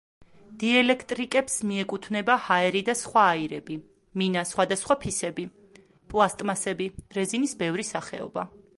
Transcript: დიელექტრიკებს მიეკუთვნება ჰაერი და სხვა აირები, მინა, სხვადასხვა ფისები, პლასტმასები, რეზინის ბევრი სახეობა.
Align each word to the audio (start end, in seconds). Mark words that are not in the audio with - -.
დიელექტრიკებს 0.61 1.57
მიეკუთვნება 1.71 2.37
ჰაერი 2.45 2.81
და 2.89 2.95
სხვა 3.03 3.27
აირები, 3.35 3.77
მინა, 4.23 4.45
სხვადასხვა 4.55 4.99
ფისები, 5.07 5.49
პლასტმასები, 6.15 6.93
რეზინის 7.21 7.59
ბევრი 7.65 7.91
სახეობა. 7.97 8.53